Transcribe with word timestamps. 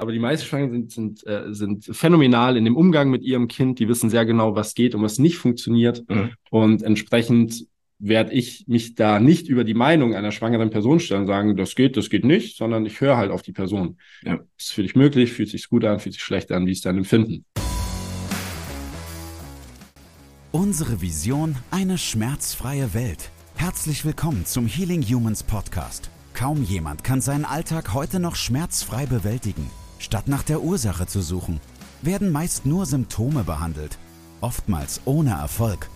aber 0.00 0.12
die 0.12 0.18
meisten 0.18 0.46
Schwangeren 0.46 0.88
sind, 0.88 0.92
sind, 0.92 1.26
äh, 1.26 1.52
sind 1.52 1.84
phänomenal 1.84 2.56
in 2.56 2.64
dem 2.64 2.74
Umgang 2.74 3.10
mit 3.10 3.22
ihrem 3.22 3.48
Kind. 3.48 3.78
Die 3.78 3.88
wissen 3.88 4.08
sehr 4.08 4.24
genau, 4.24 4.56
was 4.56 4.74
geht 4.74 4.94
und 4.94 5.02
was 5.02 5.18
nicht 5.18 5.36
funktioniert. 5.36 6.08
Mhm. 6.08 6.30
Und 6.50 6.82
entsprechend 6.82 7.66
werde 7.98 8.32
ich 8.32 8.64
mich 8.66 8.94
da 8.94 9.20
nicht 9.20 9.46
über 9.48 9.62
die 9.62 9.74
Meinung 9.74 10.14
einer 10.14 10.32
schwangeren 10.32 10.70
Person 10.70 11.00
stellen 11.00 11.22
und 11.22 11.26
sagen, 11.26 11.54
das 11.54 11.74
geht, 11.74 11.98
das 11.98 12.08
geht 12.08 12.24
nicht, 12.24 12.56
sondern 12.56 12.86
ich 12.86 12.98
höre 13.02 13.18
halt 13.18 13.30
auf 13.30 13.42
die 13.42 13.52
Person. 13.52 13.98
Ja. 14.24 14.40
Ist 14.58 14.72
für 14.72 14.82
dich 14.82 14.96
möglich, 14.96 15.34
fühlt 15.34 15.50
sich 15.50 15.68
gut 15.68 15.84
an, 15.84 16.00
fühlt 16.00 16.14
sich 16.14 16.22
schlecht 16.22 16.50
an, 16.50 16.66
wie 16.66 16.72
es 16.72 16.80
dann 16.80 16.96
empfinden. 16.96 17.44
Unsere 20.50 21.02
Vision, 21.02 21.56
eine 21.70 21.98
schmerzfreie 21.98 22.94
Welt. 22.94 23.30
Herzlich 23.54 24.06
willkommen 24.06 24.46
zum 24.46 24.66
Healing 24.66 25.02
Humans 25.02 25.42
Podcast. 25.42 26.10
Kaum 26.32 26.62
jemand 26.62 27.04
kann 27.04 27.20
seinen 27.20 27.44
Alltag 27.44 27.92
heute 27.92 28.18
noch 28.18 28.34
schmerzfrei 28.34 29.04
bewältigen. 29.04 29.70
Statt 30.00 30.28
nach 30.28 30.42
der 30.42 30.62
Ursache 30.62 31.06
zu 31.06 31.20
suchen, 31.20 31.60
werden 32.00 32.32
meist 32.32 32.64
nur 32.64 32.86
Symptome 32.86 33.44
behandelt, 33.44 33.98
oftmals 34.40 35.02
ohne 35.04 35.32
Erfolg. 35.32 35.90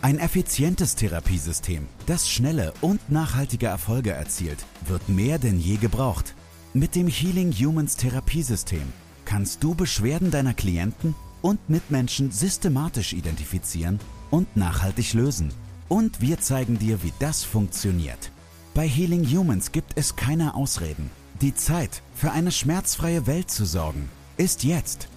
Ein 0.00 0.18
effizientes 0.18 0.96
Therapiesystem, 0.96 1.86
das 2.06 2.28
schnelle 2.28 2.72
und 2.80 3.10
nachhaltige 3.10 3.66
Erfolge 3.66 4.12
erzielt, 4.12 4.64
wird 4.86 5.08
mehr 5.10 5.38
denn 5.38 5.60
je 5.60 5.76
gebraucht. 5.76 6.34
Mit 6.72 6.94
dem 6.94 7.06
Healing 7.06 7.52
Humans 7.52 7.96
Therapiesystem 7.96 8.92
kannst 9.26 9.62
du 9.62 9.74
Beschwerden 9.74 10.30
deiner 10.30 10.54
Klienten 10.54 11.14
und 11.42 11.68
Mitmenschen 11.68 12.32
systematisch 12.32 13.12
identifizieren 13.12 14.00
und 14.30 14.56
nachhaltig 14.56 15.12
lösen. 15.12 15.52
Und 15.88 16.22
wir 16.22 16.40
zeigen 16.40 16.78
dir, 16.78 17.02
wie 17.02 17.12
das 17.18 17.44
funktioniert. 17.44 18.30
Bei 18.72 18.88
Healing 18.88 19.24
Humans 19.26 19.70
gibt 19.70 19.92
es 19.96 20.16
keine 20.16 20.54
Ausreden. 20.54 21.10
Die 21.44 21.54
Zeit, 21.54 22.00
für 22.14 22.30
eine 22.30 22.50
schmerzfreie 22.50 23.26
Welt 23.26 23.50
zu 23.50 23.66
sorgen, 23.66 24.08
ist 24.38 24.64
jetzt. 24.64 25.08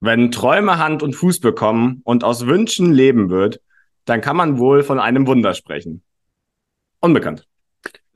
Wenn 0.00 0.32
Träume 0.32 0.78
Hand 0.78 1.04
und 1.04 1.14
Fuß 1.14 1.38
bekommen 1.38 2.00
und 2.02 2.24
aus 2.24 2.46
Wünschen 2.46 2.92
leben 2.92 3.30
wird, 3.30 3.60
dann 4.06 4.20
kann 4.20 4.36
man 4.36 4.58
wohl 4.58 4.82
von 4.82 4.98
einem 4.98 5.28
Wunder 5.28 5.54
sprechen. 5.54 6.02
Unbekannt. 6.98 7.46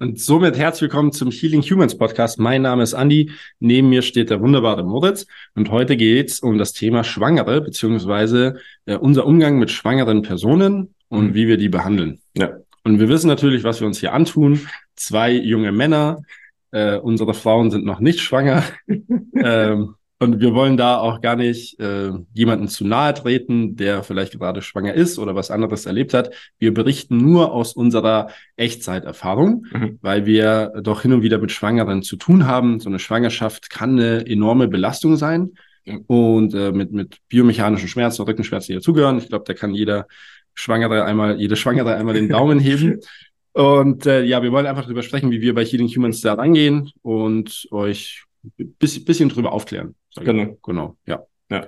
Und 0.00 0.18
somit 0.18 0.58
herzlich 0.58 0.90
willkommen 0.90 1.12
zum 1.12 1.30
Healing 1.30 1.62
Humans 1.62 1.96
Podcast. 1.96 2.40
Mein 2.40 2.62
Name 2.62 2.82
ist 2.82 2.94
Andy. 2.94 3.30
Neben 3.60 3.90
mir 3.90 4.02
steht 4.02 4.30
der 4.30 4.40
wunderbare 4.40 4.82
Moritz. 4.82 5.28
Und 5.54 5.70
heute 5.70 5.96
geht's 5.96 6.40
um 6.40 6.58
das 6.58 6.72
Thema 6.72 7.04
Schwangere, 7.04 7.60
beziehungsweise 7.60 8.58
äh, 8.86 8.96
unser 8.96 9.24
Umgang 9.24 9.60
mit 9.60 9.70
schwangeren 9.70 10.22
Personen 10.22 10.96
und 11.06 11.28
mhm. 11.28 11.34
wie 11.34 11.46
wir 11.46 11.58
die 11.58 11.68
behandeln. 11.68 12.20
Ja. 12.36 12.58
Und 12.88 13.00
wir 13.00 13.10
wissen 13.10 13.28
natürlich, 13.28 13.64
was 13.64 13.80
wir 13.80 13.86
uns 13.86 14.00
hier 14.00 14.14
antun. 14.14 14.66
Zwei 14.96 15.32
junge 15.32 15.72
Männer, 15.72 16.22
äh, 16.70 16.96
unsere 16.96 17.34
Frauen 17.34 17.70
sind 17.70 17.84
noch 17.84 18.00
nicht 18.00 18.20
schwanger. 18.20 18.64
ähm, 19.36 19.94
und 20.18 20.40
wir 20.40 20.54
wollen 20.54 20.78
da 20.78 20.96
auch 20.96 21.20
gar 21.20 21.36
nicht 21.36 21.78
äh, 21.80 22.12
jemanden 22.32 22.66
zu 22.66 22.86
nahe 22.86 23.12
treten, 23.12 23.76
der 23.76 24.02
vielleicht 24.04 24.38
gerade 24.38 24.62
schwanger 24.62 24.94
ist 24.94 25.18
oder 25.18 25.34
was 25.34 25.50
anderes 25.50 25.84
erlebt 25.84 26.14
hat. 26.14 26.30
Wir 26.58 26.72
berichten 26.72 27.18
nur 27.18 27.52
aus 27.52 27.74
unserer 27.74 28.28
Echtzeiterfahrung, 28.56 29.66
mhm. 29.70 29.98
weil 30.00 30.24
wir 30.24 30.72
doch 30.82 31.02
hin 31.02 31.12
und 31.12 31.22
wieder 31.22 31.36
mit 31.36 31.52
Schwangeren 31.52 32.02
zu 32.02 32.16
tun 32.16 32.46
haben. 32.46 32.80
So 32.80 32.88
eine 32.88 33.00
Schwangerschaft 33.00 33.68
kann 33.68 33.98
eine 33.98 34.26
enorme 34.26 34.66
Belastung 34.66 35.16
sein. 35.16 35.50
Und 36.06 36.54
äh, 36.54 36.72
mit, 36.72 36.92
mit 36.92 37.18
biomechanischen 37.28 37.88
Schmerzen, 37.88 38.22
Rückenschmerzen, 38.22 38.72
die 38.72 38.78
dazugehören. 38.78 39.18
Ich 39.18 39.28
glaube, 39.28 39.44
da 39.46 39.52
kann 39.52 39.74
jeder 39.74 40.06
Schwangere 40.58 41.04
einmal, 41.04 41.40
jede 41.40 41.54
Schwangere 41.54 41.94
einmal 41.94 42.14
den 42.14 42.28
Daumen 42.28 42.58
heben. 42.58 43.00
Und 43.52 44.06
äh, 44.06 44.24
ja, 44.24 44.42
wir 44.42 44.52
wollen 44.52 44.66
einfach 44.66 44.82
darüber 44.82 45.02
sprechen, 45.02 45.30
wie 45.30 45.40
wir 45.40 45.54
bei 45.54 45.64
Healing 45.64 45.88
Humans 45.88 46.20
da 46.20 46.34
rangehen 46.34 46.92
und 47.02 47.66
euch 47.72 48.24
ein 48.58 48.74
bisschen, 48.78 49.04
bisschen 49.04 49.28
drüber 49.28 49.52
aufklären. 49.52 49.96
Genau. 50.16 50.58
Genau, 50.62 50.96
ja. 51.06 51.24
ja. 51.50 51.66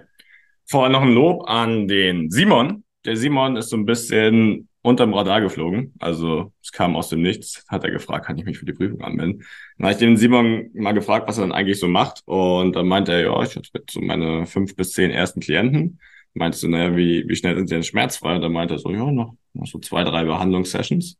Vorher 0.66 0.90
noch 0.90 1.02
ein 1.02 1.12
Lob 1.12 1.48
an 1.48 1.88
den 1.88 2.30
Simon. 2.30 2.84
Der 3.04 3.16
Simon 3.16 3.56
ist 3.56 3.70
so 3.70 3.76
ein 3.76 3.86
bisschen 3.86 4.68
unterm 4.82 5.14
Radar 5.14 5.40
geflogen. 5.40 5.94
Also 5.98 6.52
es 6.62 6.70
kam 6.70 6.94
aus 6.94 7.08
dem 7.08 7.22
Nichts, 7.22 7.64
hat 7.68 7.82
er 7.82 7.90
gefragt, 7.90 8.26
kann 8.26 8.38
ich 8.38 8.44
mich 8.44 8.58
für 8.58 8.66
die 8.66 8.72
Prüfung 8.72 9.00
anmelden? 9.02 9.44
Dann 9.78 9.86
habe 9.86 9.92
ich 9.92 9.98
den 9.98 10.16
Simon 10.16 10.70
mal 10.74 10.92
gefragt, 10.92 11.26
was 11.26 11.38
er 11.38 11.42
dann 11.42 11.52
eigentlich 11.52 11.80
so 11.80 11.88
macht. 11.88 12.22
Und 12.24 12.76
dann 12.76 12.86
meinte 12.86 13.12
er, 13.12 13.22
ja, 13.22 13.42
ich 13.42 13.56
hatte 13.56 13.68
so 13.90 14.00
meine 14.00 14.46
fünf 14.46 14.76
bis 14.76 14.92
zehn 14.92 15.10
ersten 15.10 15.40
Klienten 15.40 15.98
meintest 16.34 16.62
du, 16.62 16.68
naja, 16.68 16.96
wie, 16.96 17.24
wie 17.28 17.36
schnell 17.36 17.56
sind 17.56 17.68
sie 17.68 17.74
denn 17.74 17.84
schmerzfrei? 17.84 18.36
Und 18.36 18.42
dann 18.42 18.52
meinte 18.52 18.74
er 18.74 18.78
so, 18.78 18.90
ja, 18.90 19.10
noch, 19.10 19.34
noch 19.54 19.66
so 19.66 19.78
zwei, 19.78 20.04
drei 20.04 20.24
Behandlungssessions. 20.24 21.18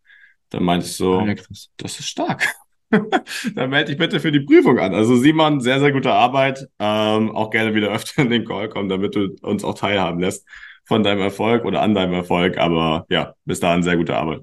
Dann 0.51 0.65
meinte 0.65 0.87
ich 0.87 0.93
so, 0.93 1.21
ja, 1.21 1.35
das 1.77 2.01
ist 2.01 2.09
stark. 2.09 2.47
dann 3.55 3.71
melde 3.71 3.91
dich 3.91 3.99
bitte 3.99 4.21
für 4.21 4.33
die 4.33 4.41
Prüfung 4.41 4.79
an. 4.79 4.95
Also 4.95 5.17
Simon, 5.17 5.61
sehr, 5.61 5.79
sehr 5.79 5.93
gute 5.93 6.13
Arbeit. 6.13 6.67
Ähm, 6.79 7.31
auch 7.31 7.51
gerne 7.51 7.75
wieder 7.75 7.89
öfter 7.93 8.23
in 8.23 8.31
den 8.31 8.45
Call 8.45 8.69
kommen, 8.69 8.89
damit 8.89 9.15
du 9.15 9.37
uns 9.43 9.65
auch 9.65 9.75
teilhaben 9.75 10.21
lässt 10.21 10.47
von 10.85 11.03
deinem 11.03 11.21
Erfolg 11.21 11.65
oder 11.65 11.83
an 11.83 11.95
deinem 11.95 12.15
Erfolg. 12.15 12.59
Aber 12.59 13.07
ja, 13.09 13.35
bis 13.45 13.61
dahin 13.61 13.83
sehr 13.83 13.97
gute 13.97 14.17
Arbeit. 14.17 14.43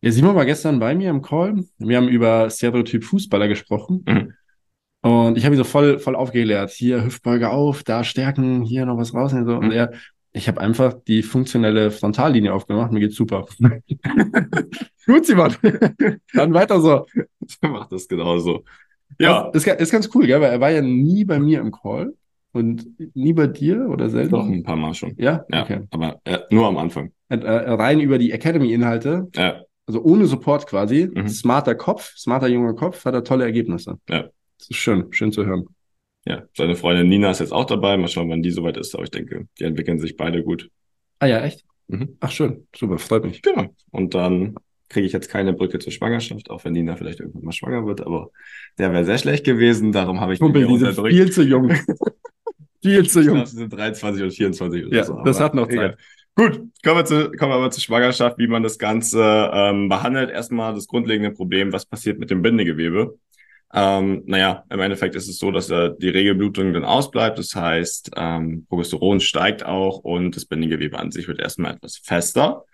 Ja, 0.00 0.10
Simon 0.10 0.34
war 0.34 0.46
gestern 0.46 0.78
bei 0.78 0.94
mir 0.94 1.10
im 1.10 1.22
Call. 1.22 1.64
Wir 1.78 1.96
haben 1.96 2.08
über 2.08 2.48
Stereotyp 2.50 3.04
Fußballer 3.04 3.48
gesprochen. 3.48 4.04
Mhm. 4.06 4.32
Und 5.06 5.38
ich 5.38 5.44
habe 5.44 5.54
ihn 5.54 5.58
so 5.58 5.62
voll, 5.62 6.00
voll 6.00 6.16
aufgeklärt. 6.16 6.70
Hier 6.70 7.04
Hüftbeuge 7.04 7.50
auf, 7.50 7.84
da 7.84 8.02
stärken, 8.02 8.62
hier 8.62 8.86
noch 8.86 8.98
was 8.98 9.14
raus. 9.14 9.32
Und, 9.32 9.46
so. 9.46 9.54
und 9.54 9.66
mhm. 9.66 9.70
er, 9.70 9.92
ich 10.32 10.48
habe 10.48 10.60
einfach 10.60 10.94
die 11.06 11.22
funktionelle 11.22 11.92
Frontallinie 11.92 12.52
aufgemacht. 12.52 12.90
Mir 12.90 12.98
geht's 12.98 13.14
super. 13.14 13.46
Gut, 15.06 15.26
Simon. 15.26 15.54
Dann 16.34 16.52
weiter 16.52 16.80
so. 16.80 17.06
Macht 17.62 17.92
das 17.92 18.08
genauso. 18.08 18.64
Ja. 19.20 19.48
Das 19.52 19.64
ist, 19.64 19.80
ist 19.80 19.92
ganz 19.92 20.10
cool, 20.12 20.26
gell? 20.26 20.40
weil 20.40 20.50
er 20.50 20.60
war 20.60 20.70
ja 20.70 20.82
nie 20.82 21.24
bei 21.24 21.38
mir 21.38 21.60
im 21.60 21.70
Call. 21.70 22.14
Und 22.50 22.86
nie 23.14 23.32
bei 23.32 23.46
dir 23.46 23.88
oder 23.88 24.10
selten? 24.10 24.30
Doch, 24.30 24.48
ein 24.48 24.64
paar 24.64 24.76
Mal 24.76 24.94
schon. 24.94 25.14
Ja? 25.18 25.44
Ja, 25.52 25.62
okay. 25.62 25.82
aber 25.90 26.20
äh, 26.24 26.38
nur 26.50 26.66
am 26.66 26.78
Anfang. 26.78 27.12
Äh, 27.28 27.36
rein 27.36 28.00
über 28.00 28.18
die 28.18 28.32
Academy-Inhalte. 28.32 29.28
Ja. 29.36 29.60
Also 29.86 30.02
ohne 30.02 30.26
Support 30.26 30.66
quasi. 30.66 31.08
Mhm. 31.14 31.28
Smarter 31.28 31.76
Kopf, 31.76 32.16
smarter 32.16 32.48
junger 32.48 32.74
Kopf, 32.74 33.04
hat 33.04 33.14
er 33.14 33.22
tolle 33.22 33.44
Ergebnisse. 33.44 33.98
Ja. 34.08 34.30
Das 34.58 34.70
ist 34.70 34.76
schön, 34.76 35.12
schön 35.12 35.32
zu 35.32 35.44
hören. 35.46 35.66
Ja, 36.26 36.42
seine 36.54 36.74
Freundin 36.74 37.08
Nina 37.08 37.30
ist 37.30 37.40
jetzt 37.40 37.52
auch 37.52 37.66
dabei. 37.66 37.96
Mal 37.96 38.08
schauen, 38.08 38.28
wann 38.30 38.42
die 38.42 38.50
soweit 38.50 38.76
ist. 38.76 38.94
Aber 38.94 39.04
ich 39.04 39.10
denke, 39.10 39.46
die 39.58 39.64
entwickeln 39.64 39.98
sich 39.98 40.16
beide 40.16 40.42
gut. 40.42 40.70
Ah 41.18 41.26
ja, 41.26 41.44
echt? 41.44 41.64
Mhm. 41.88 42.16
Ach 42.20 42.30
schön, 42.30 42.66
super, 42.74 42.98
freut 42.98 43.24
mich. 43.24 43.42
Genau. 43.42 43.66
Und 43.92 44.14
dann 44.14 44.56
kriege 44.88 45.06
ich 45.06 45.12
jetzt 45.12 45.28
keine 45.28 45.52
Brücke 45.52 45.78
zur 45.78 45.92
Schwangerschaft, 45.92 46.50
auch 46.50 46.64
wenn 46.64 46.72
Nina 46.72 46.96
vielleicht 46.96 47.20
irgendwann 47.20 47.44
mal 47.44 47.52
schwanger 47.52 47.86
wird. 47.86 48.00
Aber 48.00 48.30
der 48.78 48.92
wäre 48.92 49.04
sehr 49.04 49.18
schlecht 49.18 49.44
gewesen. 49.44 49.92
Darum 49.92 50.20
habe 50.20 50.34
ich 50.34 50.40
Kumpel, 50.40 50.66
die 50.66 50.78
sind 50.78 50.94
viel 50.94 51.30
zu 51.30 51.42
jung. 51.42 51.72
viel 52.82 53.08
zu 53.08 53.20
jung. 53.20 53.36
Ich 53.36 53.42
glaub, 53.42 53.46
sie 53.46 53.56
sind 53.56 53.72
23 53.72 54.22
oder 54.22 54.32
24 54.32 54.86
oder 54.86 54.96
ja, 54.96 55.04
so. 55.04 55.20
Das 55.24 55.40
hat 55.40 55.54
noch 55.54 55.68
Zeit. 55.68 55.96
Gut, 56.34 56.60
kommen 56.84 56.98
wir, 56.98 57.04
zu, 57.06 57.30
kommen 57.32 57.52
wir 57.52 57.56
aber 57.56 57.70
zur 57.70 57.82
Schwangerschaft, 57.82 58.36
wie 58.36 58.46
man 58.46 58.62
das 58.62 58.78
Ganze 58.78 59.50
ähm, 59.54 59.88
behandelt. 59.88 60.30
Erstmal 60.30 60.74
das 60.74 60.86
grundlegende 60.86 61.30
Problem, 61.30 61.72
was 61.72 61.86
passiert 61.86 62.18
mit 62.18 62.30
dem 62.30 62.42
Bindegewebe. 62.42 63.18
Ähm, 63.78 64.22
naja, 64.24 64.64
im 64.70 64.80
Endeffekt 64.80 65.14
ist 65.16 65.28
es 65.28 65.38
so, 65.38 65.50
dass 65.50 65.68
äh, 65.68 65.90
die 65.98 66.08
Regelblutung 66.08 66.72
dann 66.72 66.86
ausbleibt. 66.86 67.38
Das 67.38 67.54
heißt, 67.54 68.12
ähm, 68.16 68.64
Progesteron 68.70 69.20
steigt 69.20 69.66
auch 69.66 69.98
und 69.98 70.34
das 70.34 70.46
Bindegewebe 70.46 70.98
an 70.98 71.12
sich 71.12 71.28
wird 71.28 71.40
erstmal 71.40 71.74
etwas 71.74 71.98
fester. 71.98 72.64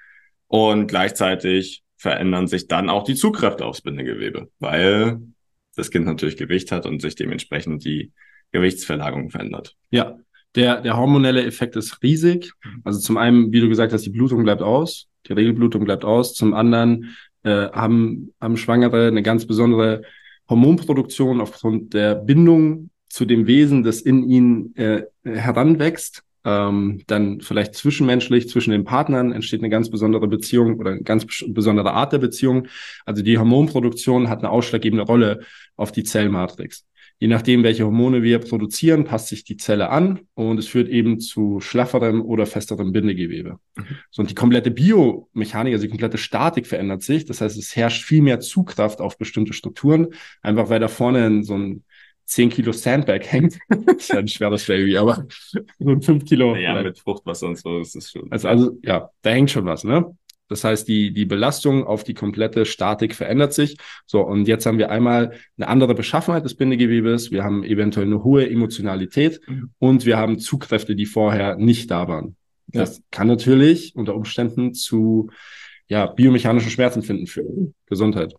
Und 0.46 0.86
gleichzeitig 0.86 1.82
verändern 1.96 2.46
sich 2.46 2.68
dann 2.68 2.88
auch 2.88 3.02
die 3.02 3.16
Zugkräfte 3.16 3.64
aufs 3.64 3.80
Bindegewebe, 3.80 4.48
weil 4.60 5.18
das 5.74 5.90
Kind 5.90 6.06
natürlich 6.06 6.36
Gewicht 6.36 6.70
hat 6.70 6.86
und 6.86 7.02
sich 7.02 7.16
dementsprechend 7.16 7.84
die 7.84 8.12
Gewichtsverlagerung 8.52 9.30
verändert. 9.30 9.74
Ja, 9.90 10.18
der, 10.54 10.82
der 10.82 10.96
hormonelle 10.96 11.44
Effekt 11.44 11.74
ist 11.74 12.00
riesig. 12.04 12.52
Also 12.84 13.00
zum 13.00 13.16
einen, 13.16 13.50
wie 13.50 13.60
du 13.60 13.68
gesagt 13.68 13.92
hast, 13.92 14.06
die 14.06 14.10
Blutung 14.10 14.44
bleibt 14.44 14.62
aus, 14.62 15.08
die 15.26 15.32
Regelblutung 15.32 15.84
bleibt 15.84 16.04
aus. 16.04 16.34
Zum 16.34 16.54
anderen 16.54 17.16
äh, 17.42 17.70
haben, 17.70 18.32
haben 18.40 18.56
Schwangere 18.56 19.08
eine 19.08 19.22
ganz 19.22 19.46
besondere 19.46 20.02
Hormonproduktion 20.52 21.40
aufgrund 21.40 21.94
der 21.94 22.14
Bindung 22.14 22.90
zu 23.08 23.24
dem 23.24 23.46
Wesen, 23.46 23.82
das 23.82 24.00
in 24.00 24.28
ihnen 24.28 24.76
äh, 24.76 25.02
heranwächst, 25.24 26.22
ähm, 26.44 27.02
dann 27.06 27.40
vielleicht 27.40 27.74
zwischenmenschlich, 27.74 28.48
zwischen 28.48 28.72
den 28.72 28.84
Partnern 28.84 29.32
entsteht 29.32 29.60
eine 29.60 29.70
ganz 29.70 29.90
besondere 29.90 30.28
Beziehung 30.28 30.78
oder 30.78 30.90
eine 30.90 31.02
ganz 31.02 31.26
besondere 31.48 31.92
Art 31.92 32.12
der 32.12 32.18
Beziehung. 32.18 32.68
Also 33.06 33.22
die 33.22 33.38
Hormonproduktion 33.38 34.28
hat 34.28 34.40
eine 34.40 34.50
ausschlaggebende 34.50 35.04
Rolle 35.04 35.40
auf 35.76 35.92
die 35.92 36.04
Zellmatrix. 36.04 36.84
Je 37.22 37.28
nachdem, 37.28 37.62
welche 37.62 37.84
Hormone 37.84 38.24
wir 38.24 38.40
produzieren, 38.40 39.04
passt 39.04 39.28
sich 39.28 39.44
die 39.44 39.56
Zelle 39.56 39.90
an 39.90 40.22
und 40.34 40.58
es 40.58 40.66
führt 40.66 40.88
eben 40.88 41.20
zu 41.20 41.60
schlafferem 41.60 42.20
oder 42.20 42.46
festerem 42.46 42.90
Bindegewebe. 42.90 43.60
Mhm. 43.76 43.84
So, 44.10 44.22
und 44.22 44.30
die 44.30 44.34
komplette 44.34 44.72
Biomechanik, 44.72 45.72
also 45.72 45.84
die 45.84 45.88
komplette 45.88 46.18
Statik 46.18 46.66
verändert 46.66 47.04
sich. 47.04 47.24
Das 47.24 47.40
heißt, 47.40 47.56
es 47.56 47.76
herrscht 47.76 48.02
viel 48.02 48.22
mehr 48.22 48.40
Zugkraft 48.40 49.00
auf 49.00 49.18
bestimmte 49.18 49.52
Strukturen, 49.52 50.08
einfach 50.42 50.68
weil 50.68 50.80
da 50.80 50.88
vorne 50.88 51.44
so 51.44 51.54
ein 51.54 51.84
10 52.24 52.50
Kilo 52.50 52.72
Sandbag 52.72 53.20
hängt. 53.30 53.56
das 53.68 53.98
ist 53.98 54.08
ja 54.08 54.18
ein 54.18 54.26
schweres 54.26 54.66
Baby, 54.66 54.96
aber 54.96 55.24
so 55.78 55.90
ein 55.90 56.02
5 56.02 56.24
Kilo. 56.24 56.56
Ja, 56.56 56.82
mit 56.82 56.98
Fruchtwasser 56.98 57.46
und 57.46 57.56
so 57.56 57.78
ist 57.78 57.94
das 57.94 58.10
schon. 58.10 58.32
Also, 58.32 58.48
also, 58.48 58.78
ja, 58.82 59.10
da 59.22 59.30
hängt 59.30 59.52
schon 59.52 59.64
was, 59.64 59.84
ne? 59.84 60.12
Das 60.52 60.64
heißt, 60.64 60.86
die, 60.86 61.14
die 61.14 61.24
Belastung 61.24 61.86
auf 61.86 62.04
die 62.04 62.12
komplette 62.12 62.66
Statik 62.66 63.14
verändert 63.14 63.54
sich. 63.54 63.78
So, 64.04 64.20
und 64.20 64.46
jetzt 64.46 64.66
haben 64.66 64.76
wir 64.76 64.90
einmal 64.90 65.32
eine 65.56 65.66
andere 65.66 65.94
Beschaffenheit 65.94 66.44
des 66.44 66.54
Bindegewebes, 66.54 67.30
wir 67.30 67.42
haben 67.42 67.64
eventuell 67.64 68.04
eine 68.04 68.22
hohe 68.22 68.48
Emotionalität 68.50 69.40
mhm. 69.46 69.70
und 69.78 70.04
wir 70.04 70.18
haben 70.18 70.38
Zugkräfte, 70.38 70.94
die 70.94 71.06
vorher 71.06 71.56
nicht 71.56 71.90
da 71.90 72.06
waren. 72.06 72.36
Das 72.66 72.98
ja. 72.98 73.02
kann 73.10 73.28
natürlich 73.28 73.96
unter 73.96 74.14
Umständen 74.14 74.74
zu 74.74 75.30
ja, 75.88 76.04
biomechanischen 76.04 76.70
Schmerzempfinden 76.70 77.26
führen. 77.26 77.74
Gesundheit. 77.86 78.34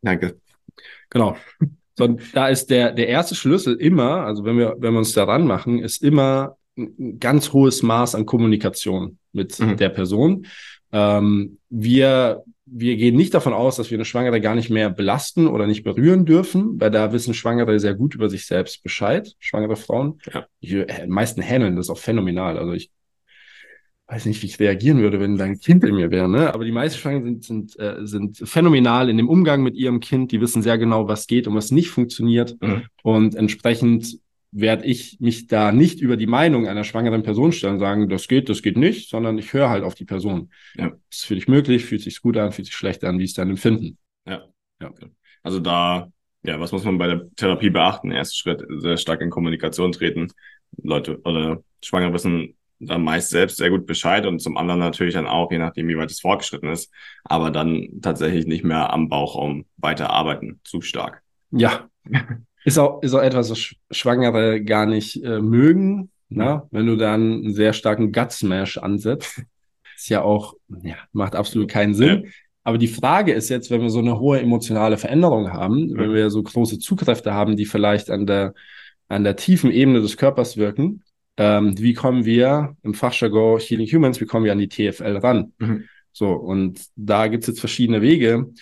Danke. 0.00 0.38
Genau. 1.10 1.36
So, 1.96 2.16
da 2.32 2.48
ist 2.48 2.70
der, 2.70 2.92
der 2.92 3.08
erste 3.08 3.34
Schlüssel 3.34 3.74
immer, 3.74 4.24
also 4.24 4.44
wenn 4.46 4.56
wir, 4.56 4.76
wenn 4.78 4.94
wir 4.94 5.00
uns 5.00 5.12
daran 5.12 5.46
machen, 5.46 5.80
ist 5.80 6.02
immer 6.02 6.56
ein 6.78 7.18
ganz 7.18 7.52
hohes 7.52 7.82
Maß 7.82 8.14
an 8.14 8.24
Kommunikation 8.24 9.18
mit 9.32 9.58
mhm. 9.58 9.76
der 9.76 9.90
Person. 9.90 10.46
Ähm, 10.92 11.58
wir, 11.68 12.42
wir 12.66 12.96
gehen 12.96 13.16
nicht 13.16 13.34
davon 13.34 13.52
aus, 13.52 13.76
dass 13.76 13.90
wir 13.90 13.96
eine 13.96 14.04
Schwangere 14.04 14.40
gar 14.40 14.54
nicht 14.54 14.70
mehr 14.70 14.90
belasten 14.90 15.46
oder 15.46 15.66
nicht 15.66 15.84
berühren 15.84 16.24
dürfen, 16.24 16.80
weil 16.80 16.90
da 16.90 17.12
wissen 17.12 17.34
Schwangere 17.34 17.78
sehr 17.80 17.94
gut 17.94 18.14
über 18.14 18.28
sich 18.28 18.46
selbst 18.46 18.82
Bescheid, 18.82 19.34
schwangere 19.38 19.76
Frauen. 19.76 20.20
Ja. 20.32 20.46
Die 20.62 20.76
äh, 20.76 21.06
meisten 21.06 21.42
handeln 21.42 21.76
das 21.76 21.90
auch 21.90 21.98
phänomenal. 21.98 22.58
Also 22.58 22.72
ich 22.72 22.90
weiß 24.08 24.24
nicht, 24.24 24.42
wie 24.42 24.46
ich 24.46 24.58
reagieren 24.58 25.00
würde, 25.00 25.20
wenn 25.20 25.36
dein 25.36 25.58
Kind 25.58 25.84
in 25.84 25.94
mir 25.94 26.10
wäre, 26.10 26.28
ne? 26.28 26.54
Aber 26.54 26.64
die 26.64 26.72
meisten 26.72 26.98
Schwangeren 26.98 27.42
sind, 27.42 27.44
sind, 27.44 27.78
äh, 27.78 28.06
sind 28.06 28.38
phänomenal 28.38 29.10
in 29.10 29.18
dem 29.18 29.28
Umgang 29.28 29.62
mit 29.62 29.76
ihrem 29.76 30.00
Kind. 30.00 30.32
Die 30.32 30.40
wissen 30.40 30.62
sehr 30.62 30.78
genau, 30.78 31.08
was 31.08 31.26
geht 31.26 31.46
und 31.46 31.54
was 31.54 31.70
nicht 31.70 31.90
funktioniert. 31.90 32.56
Mhm. 32.62 32.84
Und 33.02 33.34
entsprechend 33.34 34.18
werde 34.50 34.86
ich 34.86 35.18
mich 35.20 35.46
da 35.46 35.72
nicht 35.72 36.00
über 36.00 36.16
die 36.16 36.26
Meinung 36.26 36.66
einer 36.66 36.84
schwangeren 36.84 37.22
Person 37.22 37.52
stellen 37.52 37.74
und 37.74 37.80
sagen, 37.80 38.08
das 38.08 38.28
geht, 38.28 38.48
das 38.48 38.62
geht 38.62 38.76
nicht, 38.76 39.10
sondern 39.10 39.36
ich 39.38 39.52
höre 39.52 39.68
halt 39.68 39.84
auf 39.84 39.94
die 39.94 40.04
Person. 40.04 40.50
Ja. 40.76 40.92
Ist 41.10 41.26
für 41.26 41.34
dich 41.34 41.48
möglich, 41.48 41.84
fühlt 41.84 42.02
sich 42.02 42.22
gut 42.22 42.36
an, 42.36 42.52
fühlt 42.52 42.66
sich 42.66 42.76
schlecht 42.76 43.04
an, 43.04 43.18
wie 43.18 43.24
ist 43.24 43.38
dein 43.38 43.50
Empfinden? 43.50 43.98
Ja. 44.26 44.44
ja. 44.80 44.92
Also 45.42 45.60
da, 45.60 46.10
ja, 46.42 46.58
was 46.60 46.72
muss 46.72 46.84
man 46.84 46.98
bei 46.98 47.08
der 47.08 47.28
Therapie 47.36 47.70
beachten? 47.70 48.10
Erster 48.10 48.36
Schritt, 48.36 48.64
sehr 48.78 48.96
stark 48.96 49.20
in 49.20 49.30
Kommunikation 49.30 49.92
treten. 49.92 50.28
Leute 50.82 51.20
oder 51.22 51.62
Schwangere 51.82 52.12
wissen 52.14 52.54
dann 52.80 53.02
meist 53.02 53.30
selbst 53.30 53.56
sehr 53.56 53.70
gut 53.70 53.86
Bescheid 53.86 54.26
und 54.26 54.40
zum 54.40 54.56
anderen 54.56 54.80
natürlich 54.80 55.14
dann 55.14 55.26
auch, 55.26 55.50
je 55.50 55.58
nachdem, 55.58 55.88
wie 55.88 55.96
weit 55.96 56.10
es 56.10 56.20
fortgeschritten 56.20 56.70
ist, 56.70 56.92
aber 57.24 57.50
dann 57.50 57.88
tatsächlich 58.02 58.46
nicht 58.46 58.64
mehr 58.64 58.92
am 58.92 59.08
Bauchraum 59.08 59.66
weiter 59.76 60.10
arbeiten, 60.10 60.60
zu 60.64 60.80
stark. 60.80 61.22
Ja, 61.50 61.88
Ist 62.64 62.78
auch, 62.78 63.02
ist 63.02 63.14
auch 63.14 63.22
etwas, 63.22 63.50
was 63.50 63.74
Schwangere 63.90 64.62
gar 64.62 64.86
nicht 64.86 65.22
äh, 65.22 65.40
mögen. 65.40 66.10
Ne? 66.28 66.62
Wenn 66.70 66.86
du 66.86 66.96
dann 66.96 67.44
einen 67.44 67.54
sehr 67.54 67.72
starken 67.72 68.12
Gut 68.12 68.32
Smash 68.32 68.78
ansetzt, 68.78 69.42
ist 69.96 70.08
ja 70.08 70.22
auch, 70.22 70.54
ja, 70.82 70.96
macht 71.12 71.34
absolut 71.34 71.68
keinen 71.68 71.94
Sinn. 71.94 72.24
Ja. 72.24 72.30
Aber 72.64 72.78
die 72.78 72.88
Frage 72.88 73.32
ist 73.32 73.48
jetzt, 73.48 73.70
wenn 73.70 73.80
wir 73.80 73.88
so 73.88 74.00
eine 74.00 74.20
hohe 74.20 74.40
emotionale 74.40 74.98
Veränderung 74.98 75.52
haben, 75.52 75.96
wenn 75.96 76.12
wir 76.12 76.28
so 76.28 76.42
große 76.42 76.78
Zugkräfte 76.78 77.32
haben, 77.32 77.56
die 77.56 77.64
vielleicht 77.64 78.10
an 78.10 78.26
der, 78.26 78.52
an 79.08 79.24
der 79.24 79.36
tiefen 79.36 79.70
Ebene 79.70 80.02
des 80.02 80.18
Körpers 80.18 80.58
wirken, 80.58 81.02
ähm, 81.38 81.78
wie 81.78 81.94
kommen 81.94 82.24
wir 82.26 82.76
im 82.82 82.92
Fachjargon 82.92 83.58
Healing 83.60 83.86
Humans, 83.86 84.20
wie 84.20 84.26
kommen 84.26 84.44
wir 84.44 84.52
an 84.52 84.58
die 84.58 84.68
TFL 84.68 85.16
ran? 85.16 85.52
Mhm. 85.58 85.84
So, 86.12 86.32
und 86.32 86.80
da 86.96 87.28
gibt's 87.28 87.46
jetzt 87.46 87.60
verschiedene 87.60 88.02
Wege. 88.02 88.52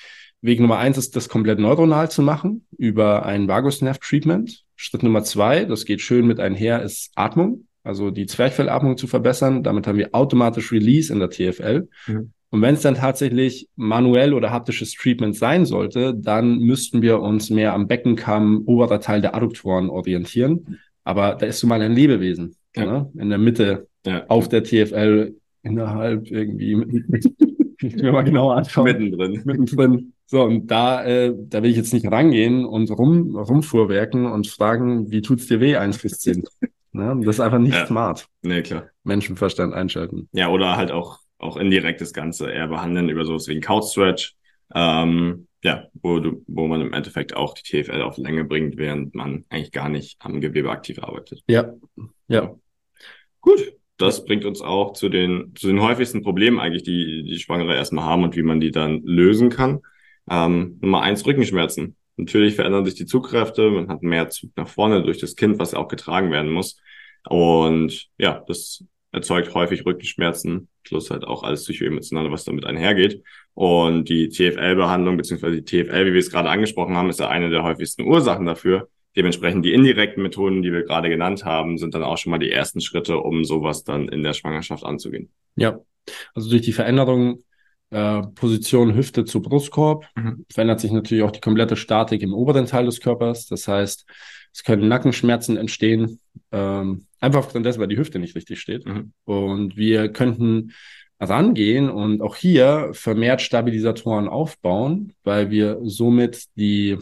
Weg 0.47 0.61
Nummer 0.61 0.79
eins 0.79 0.97
ist, 0.97 1.17
das 1.17 1.29
komplett 1.29 1.59
neuronal 1.59 2.11
zu 2.11 2.23
machen 2.23 2.67
über 2.79 3.27
ein 3.27 3.49
Vagusnerve 3.49 4.01
Treatment. 4.01 4.65
Schritt 4.77 5.03
Nummer 5.03 5.25
zwei, 5.25 5.65
das 5.65 5.85
geht 5.85 6.01
schön 6.01 6.27
mit 6.27 6.41
einher, 6.41 6.83
ist 6.83 7.11
Atmung, 7.15 7.67
also 7.83 8.11
die 8.11 8.27
Zwerchfellatmung 8.27 8.97
zu 8.97 9.07
verbessern. 9.07 9.63
Damit 9.63 9.87
haben 9.87 9.99
wir 9.99 10.15
automatisch 10.15 10.73
Release 10.73 11.13
in 11.13 11.19
der 11.19 11.31
TFL. 11.31 11.89
Mhm. 12.07 12.33
Und 12.51 12.63
wenn 12.63 12.75
es 12.75 12.83
dann 12.83 12.95
tatsächlich 12.95 13.69
manuell 13.77 14.33
oder 14.33 14.51
haptisches 14.51 14.95
Treatment 14.95 15.37
sein 15.37 15.67
sollte, 15.67 16.15
dann 16.15 16.59
müssten 16.59 17.03
wir 17.03 17.21
uns 17.21 17.51
mehr 17.51 17.75
am 17.75 17.89
Beckenkamm, 17.89 18.63
oberer 18.67 19.01
Teil 19.01 19.21
der 19.21 19.35
Adduktoren 19.35 19.91
orientieren. 19.91 20.79
Aber 21.05 21.35
da 21.35 21.47
ist 21.47 21.59
so 21.59 21.67
mal 21.67 21.83
ein 21.83 21.93
Lebewesen 21.93 22.57
ja. 22.75 22.85
ne? 22.85 23.13
in 23.19 23.29
der 23.31 23.39
Mitte 23.39 23.89
ja. 24.07 24.25
auf 24.29 24.49
der 24.49 24.63
TFL 24.63 25.35
innerhalb 25.63 26.31
irgendwie. 26.31 26.77
ich 27.81 27.97
mir 27.97 28.13
mal 28.13 28.23
genauer 28.23 28.57
anschauen. 28.57 28.85
Mittendrin. 28.85 29.43
Mittendrin. 29.45 30.13
So, 30.27 30.43
und 30.43 30.67
da, 30.67 31.05
äh, 31.05 31.33
da 31.37 31.63
will 31.63 31.71
ich 31.71 31.77
jetzt 31.77 31.93
nicht 31.93 32.11
rangehen 32.11 32.65
und 32.65 32.91
rum, 32.91 33.37
rumfuhrwerken 33.37 34.27
und 34.27 34.49
fragen, 34.49 35.11
wie 35.11 35.23
tut's 35.23 35.47
dir 35.47 35.61
weh, 35.61 35.77
eins 35.77 35.99
bis 35.99 36.19
zehn? 36.19 36.45
ne? 36.93 37.21
Das 37.25 37.37
ist 37.37 37.41
einfach 37.41 37.61
nicht 37.61 37.75
ja. 37.75 37.87
smart. 37.87 38.27
Nee, 38.43 38.63
klar. 38.63 38.89
Menschenverstand 39.05 39.73
einschalten. 39.73 40.29
Ja, 40.33 40.49
oder 40.49 40.77
halt 40.77 40.91
auch, 40.91 41.21
auch 41.39 41.57
indirekt 41.57 42.01
das 42.01 42.13
Ganze 42.13 42.51
eher 42.51 42.67
behandeln 42.67 43.09
über 43.09 43.25
sowas 43.25 43.47
wie 43.47 43.55
ein 43.55 43.61
Couch 43.61 43.91
Stretch. 43.93 44.35
Ähm, 44.75 45.47
ja, 45.63 45.85
wo, 46.03 46.19
du, 46.19 46.45
wo 46.49 46.67
man 46.67 46.81
im 46.81 46.93
Endeffekt 46.93 47.37
auch 47.37 47.55
die 47.55 47.63
TFL 47.63 48.03
auf 48.03 48.19
Länge 48.19 48.45
bringt, 48.45 48.77
während 48.77 49.15
man 49.15 49.45
eigentlich 49.49 49.73
gar 49.73 49.89
nicht 49.89 50.17
am 50.21 50.41
Gewebe 50.41 50.71
aktiv 50.71 50.99
arbeitet. 51.03 51.43
Ja, 51.47 51.73
ja. 52.29 52.55
Gut, 53.41 53.73
das 53.97 54.25
bringt 54.25 54.45
uns 54.45 54.61
auch 54.61 54.93
zu 54.93 55.09
den, 55.09 55.53
zu 55.57 55.69
den 55.69 55.81
häufigsten 55.81 56.23
Problemen 56.23 56.59
eigentlich, 56.59 56.83
die 56.83 57.23
die 57.25 57.39
Schwangere 57.39 57.75
erstmal 57.75 58.05
haben 58.05 58.25
und 58.25 58.37
wie 58.37 58.43
man 58.43 58.61
die 58.61 58.71
dann 58.71 59.03
lösen 59.03 59.51
kann. 59.51 59.81
Ähm, 60.31 60.79
Nummer 60.81 61.03
eins, 61.03 61.25
Rückenschmerzen. 61.27 61.97
Natürlich 62.17 62.55
verändern 62.55 62.85
sich 62.85 62.95
die 62.95 63.07
Zugkräfte, 63.07 63.71
man 63.71 63.89
hat 63.89 64.03
mehr 64.03 64.29
Zug 64.31 64.51
nach 64.57 64.69
vorne 64.69 65.03
durch 65.03 65.19
das 65.19 65.37
Kind, 65.37 65.59
was 65.59 65.75
auch 65.75 65.89
getragen 65.89 66.31
werden 66.31 66.51
muss. 66.51 66.81
Und 67.29 68.09
ja, 68.17 68.43
das 68.47 68.85
erzeugt 69.13 69.55
häufig 69.55 69.85
Rückenschmerzen, 69.85 70.69
plus 70.85 71.11
halt 71.11 71.25
auch 71.25 71.43
alles 71.43 71.65
psychoemotionale, 71.65 72.31
was 72.31 72.45
damit 72.45 72.65
einhergeht. 72.65 73.23
Und 73.55 74.09
die 74.09 74.29
TFL-Behandlung, 74.29 75.17
beziehungsweise 75.17 75.61
die 75.61 75.65
TFL, 75.65 76.07
wie 76.07 76.13
wir 76.13 76.21
es 76.21 76.31
gerade 76.31 76.49
angesprochen 76.49 76.97
haben, 76.97 77.09
ist 77.09 77.21
ja 77.21 77.29
eine 77.29 77.51
der 77.51 77.63
häufigsten 77.63 78.03
Ursachen 78.03 78.47
dafür. 78.47 78.89
Dementsprechend 79.17 79.65
die 79.65 79.73
indirekten 79.73 80.23
Methoden, 80.23 80.63
die 80.63 80.73
wir 80.73 80.83
gerade 80.83 81.09
genannt 81.09 81.45
haben, 81.45 81.79
sind 81.79 81.95
dann 81.95 82.03
auch 82.03 82.19
schon 82.19 82.31
mal 82.31 82.39
die 82.39 82.51
ersten 82.51 82.83
Schritte, 82.83 83.19
um 83.19 83.45
sowas 83.45 83.85
dann 83.85 84.09
in 84.09 84.23
der 84.23 84.35
Schwangerschaft 84.35 84.85
anzugehen. 84.85 85.31
Ja, 85.55 85.81
also 86.35 86.51
durch 86.51 86.63
die 86.63 86.73
Veränderung 86.73 87.41
äh, 87.91 88.23
Position 88.35 88.95
Hüfte 88.95 89.25
zu 89.25 89.41
Brustkorb. 89.41 90.07
Mhm. 90.15 90.45
Verändert 90.51 90.81
sich 90.81 90.93
natürlich 90.93 91.25
auch 91.25 91.31
die 91.31 91.41
komplette 91.41 91.77
Statik 91.77 92.23
im 92.23 92.35
oberen 92.35 92.67
Teil 92.67 92.87
des 92.87 93.01
Körpers. 93.01 93.47
Das 93.47 93.69
heißt, 93.69 94.07
es 94.53 94.65
können 94.65 94.89
Nackenschmerzen 94.89 95.57
entstehen, 95.57 96.19
ähm, 96.51 97.07
einfach 97.21 97.41
aufgrund 97.41 97.67
dessen, 97.67 97.81
weil 97.81 97.89
die 97.89 97.99
Hüfte 97.99 98.19
nicht 98.19 98.35
richtig 98.35 98.61
steht. 98.61 98.87
Mhm. 98.87 99.13
Und 99.25 99.77
wir 99.77 100.09
könnten 100.09 100.73
rangehen 101.21 101.89
und 101.89 102.21
auch 102.21 102.37
hier 102.37 102.91
vermehrt 102.93 103.41
Stabilisatoren 103.41 104.29
aufbauen, 104.29 105.15
weil 105.25 105.51
wir 105.51 105.79
somit 105.83 106.45
die 106.57 106.99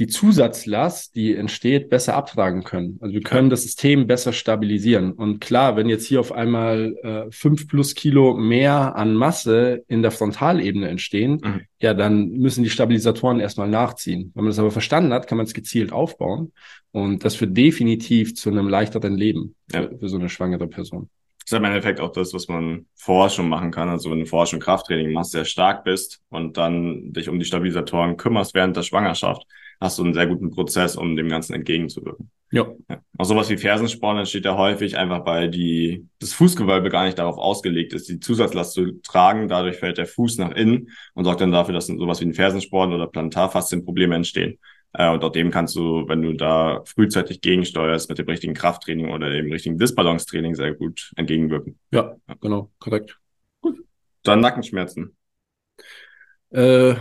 die 0.00 0.06
Zusatzlast, 0.06 1.14
die 1.14 1.36
entsteht, 1.36 1.90
besser 1.90 2.16
abtragen 2.16 2.64
können. 2.64 2.98
Also 3.02 3.12
wir 3.12 3.20
können 3.20 3.50
das 3.50 3.64
System 3.64 4.06
besser 4.06 4.32
stabilisieren. 4.32 5.12
Und 5.12 5.40
klar, 5.40 5.76
wenn 5.76 5.90
jetzt 5.90 6.06
hier 6.06 6.20
auf 6.20 6.32
einmal 6.32 6.96
äh, 7.02 7.30
fünf 7.30 7.68
plus 7.68 7.94
Kilo 7.94 8.34
mehr 8.34 8.96
an 8.96 9.14
Masse 9.14 9.84
in 9.88 10.00
der 10.00 10.10
Frontalebene 10.10 10.88
entstehen, 10.88 11.40
mhm. 11.44 11.60
ja, 11.82 11.92
dann 11.92 12.30
müssen 12.30 12.64
die 12.64 12.70
Stabilisatoren 12.70 13.40
erstmal 13.40 13.68
nachziehen. 13.68 14.32
Wenn 14.34 14.44
man 14.44 14.50
das 14.50 14.58
aber 14.58 14.70
verstanden 14.70 15.12
hat, 15.12 15.26
kann 15.26 15.36
man 15.36 15.46
es 15.46 15.52
gezielt 15.52 15.92
aufbauen. 15.92 16.52
Und 16.92 17.22
das 17.26 17.34
führt 17.34 17.54
definitiv 17.54 18.34
zu 18.34 18.48
einem 18.48 18.68
leichteren 18.68 19.18
Leben 19.18 19.54
ja. 19.70 19.82
für, 19.82 19.98
für 19.98 20.08
so 20.08 20.16
eine 20.16 20.30
schwangere 20.30 20.66
Person. 20.66 21.10
Das 21.40 21.52
ist 21.52 21.58
im 21.58 21.64
Endeffekt 21.64 22.00
auch 22.00 22.12
das, 22.12 22.32
was 22.32 22.48
man 22.48 22.86
vorher 22.94 23.28
schon 23.28 23.50
machen 23.50 23.70
kann. 23.70 23.90
Also 23.90 24.10
wenn 24.10 24.20
du 24.20 24.26
vorher 24.26 24.46
schon 24.46 24.60
Krafttraining 24.60 25.12
machst, 25.12 25.32
sehr 25.32 25.44
stark 25.44 25.84
bist 25.84 26.22
und 26.30 26.56
dann 26.56 27.12
dich 27.12 27.28
um 27.28 27.38
die 27.38 27.44
Stabilisatoren 27.44 28.16
kümmerst 28.16 28.54
während 28.54 28.78
der 28.78 28.82
Schwangerschaft, 28.82 29.46
hast 29.80 29.98
du 29.98 30.04
einen 30.04 30.14
sehr 30.14 30.26
guten 30.26 30.50
Prozess, 30.50 30.96
um 30.96 31.16
dem 31.16 31.28
Ganzen 31.28 31.54
entgegenzuwirken. 31.54 32.30
Ja. 32.52 32.66
ja. 32.88 33.00
Auch 33.16 33.24
sowas 33.24 33.48
wie 33.48 33.56
Fersensporn 33.56 34.18
entsteht 34.18 34.44
ja 34.44 34.56
häufig 34.56 34.96
einfach, 34.96 35.24
weil 35.24 35.50
die, 35.50 36.06
das 36.18 36.34
Fußgewölbe 36.34 36.90
gar 36.90 37.04
nicht 37.04 37.18
darauf 37.18 37.38
ausgelegt 37.38 37.92
ist, 37.92 38.08
die 38.08 38.20
Zusatzlast 38.20 38.74
zu 38.74 39.00
tragen. 39.02 39.48
Dadurch 39.48 39.76
fällt 39.76 39.98
der 39.98 40.06
Fuß 40.06 40.38
nach 40.38 40.50
innen 40.50 40.90
und 41.14 41.24
sorgt 41.24 41.40
dann 41.40 41.52
dafür, 41.52 41.72
dass 41.72 41.86
sowas 41.86 42.20
wie 42.20 42.26
ein 42.26 42.34
Fersensporn 42.34 42.92
oder 42.92 43.06
Plantarfaszienprobleme 43.06 44.16
entstehen. 44.16 44.58
Äh, 44.92 45.10
und 45.10 45.24
auch 45.24 45.30
dem 45.30 45.50
kannst 45.50 45.76
du, 45.76 46.06
wenn 46.08 46.22
du 46.22 46.32
da 46.34 46.82
frühzeitig 46.84 47.40
gegensteuerst, 47.40 48.08
mit 48.08 48.18
dem 48.18 48.26
richtigen 48.26 48.54
Krafttraining 48.54 49.10
oder 49.10 49.30
dem 49.30 49.50
richtigen 49.50 49.78
Disbalance-Training 49.78 50.54
sehr 50.54 50.74
gut 50.74 51.12
entgegenwirken. 51.16 51.78
Ja, 51.92 52.16
ja. 52.28 52.34
genau, 52.40 52.70
korrekt. 52.78 53.18
Gut. 53.60 53.78
Dann 54.24 54.40
Nackenschmerzen. 54.40 55.16
Äh, 56.50 56.96